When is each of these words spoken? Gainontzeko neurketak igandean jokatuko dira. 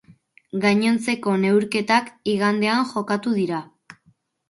Gainontzeko 0.63 1.35
neurketak 1.43 2.11
igandean 2.35 2.91
jokatuko 2.97 3.39
dira. 3.43 3.65